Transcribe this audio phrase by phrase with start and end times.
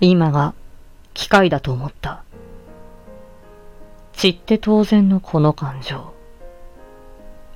[0.00, 0.54] 今が
[1.14, 2.22] 機会だと思った。
[4.12, 6.12] 散って当然のこの感情。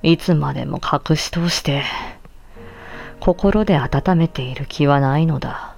[0.02, 1.82] いつまでも隠し通して、
[3.18, 5.74] 心で温めている気はないのだ。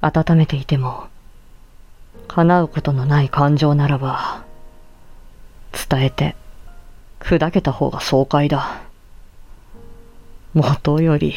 [0.00, 1.06] 温めていても、
[2.26, 4.44] 叶うことのない感情ならば、
[5.88, 6.34] 伝えて、
[7.20, 8.80] 砕けた方が爽快だ。
[10.54, 11.34] もとより、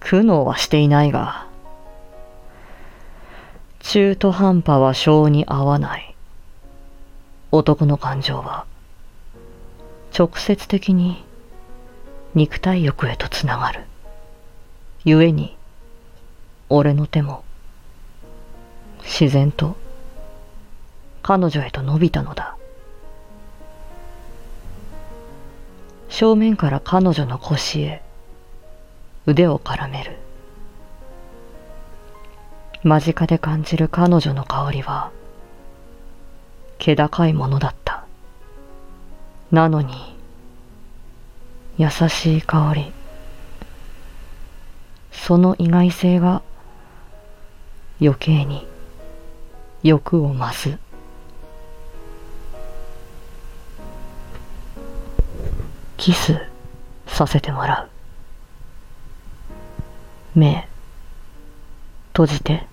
[0.00, 1.49] 苦悩はしていないが、
[3.92, 6.14] 中途半端は性に合わない。
[7.50, 8.64] 男の感情は、
[10.16, 11.24] 直接的に
[12.36, 13.80] 肉体欲へとつながる。
[15.04, 15.56] 故に、
[16.68, 17.42] 俺の手も、
[19.02, 19.74] 自然と、
[21.20, 22.56] 彼女へと伸びたのだ。
[26.08, 28.02] 正面から彼女の腰へ、
[29.26, 30.29] 腕を絡める。
[32.82, 35.10] 間近で感じる彼女の香りは、
[36.78, 38.06] 気高いものだった。
[39.50, 40.16] なのに、
[41.76, 42.92] 優しい香り。
[45.12, 46.40] その意外性が、
[48.00, 48.66] 余計に
[49.82, 50.78] 欲を増す。
[55.98, 56.40] キス
[57.06, 57.90] させてもら
[60.34, 60.38] う。
[60.38, 60.66] 目、
[62.14, 62.69] 閉じて。